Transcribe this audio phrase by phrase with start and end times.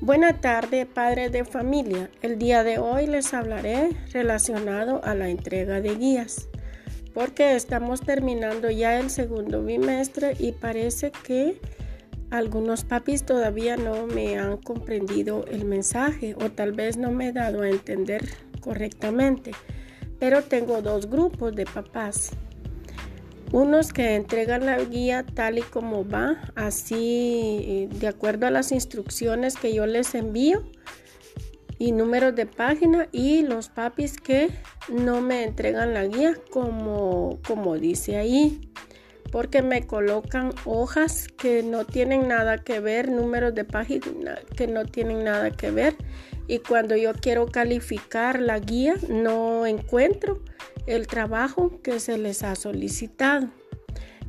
[0.00, 2.08] Buena tarde, padres de familia.
[2.22, 6.48] El día de hoy les hablaré relacionado a la entrega de guías,
[7.14, 11.60] porque estamos terminando ya el segundo bimestre y parece que
[12.30, 17.32] algunos papis todavía no me han comprendido el mensaje o tal vez no me he
[17.32, 18.22] dado a entender
[18.60, 19.50] correctamente.
[20.20, 22.30] Pero tengo dos grupos de papás
[23.52, 29.56] unos que entregan la guía tal y como va, así de acuerdo a las instrucciones
[29.56, 30.64] que yo les envío
[31.78, 34.50] y números de página y los papis que
[34.88, 38.60] no me entregan la guía como, como dice ahí
[39.30, 44.84] porque me colocan hojas que no tienen nada que ver, números de página que no
[44.84, 45.96] tienen nada que ver
[46.46, 50.42] y cuando yo quiero calificar la guía no encuentro
[50.88, 53.48] el trabajo que se les ha solicitado.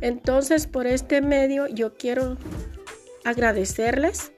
[0.00, 2.36] Entonces, por este medio yo quiero
[3.24, 4.32] agradecerles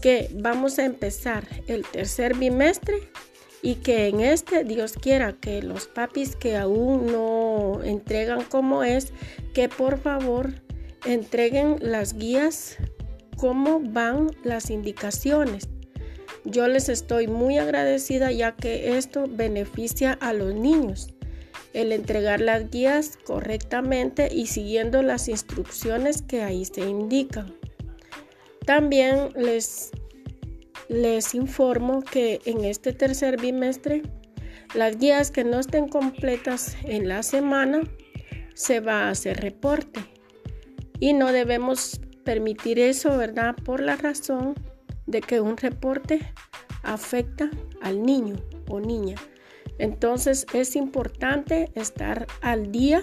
[0.00, 3.10] que vamos a empezar el tercer bimestre
[3.62, 9.12] y que en este Dios quiera que los papis que aún no entregan como es,
[9.52, 10.54] que por favor
[11.04, 12.78] entreguen las guías,
[13.36, 15.68] cómo van las indicaciones.
[16.44, 21.14] Yo les estoy muy agradecida ya que esto beneficia a los niños
[21.72, 27.54] el entregar las guías correctamente y siguiendo las instrucciones que ahí se indican.
[28.66, 29.90] También les,
[30.88, 34.02] les informo que en este tercer bimestre
[34.74, 37.82] las guías que no estén completas en la semana
[38.54, 40.00] se va a hacer reporte
[41.00, 43.56] y no debemos permitir eso, ¿verdad?
[43.64, 44.54] Por la razón
[45.06, 46.20] de que un reporte
[46.82, 47.50] afecta
[47.82, 48.36] al niño
[48.68, 49.16] o niña.
[49.80, 53.02] Entonces es importante estar al día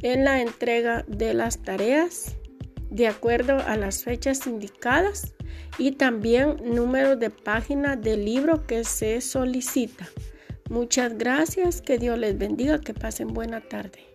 [0.00, 2.36] en la entrega de las tareas
[2.90, 5.34] de acuerdo a las fechas indicadas
[5.76, 10.08] y también número de página del libro que se solicita.
[10.70, 14.13] Muchas gracias, que Dios les bendiga, que pasen buena tarde.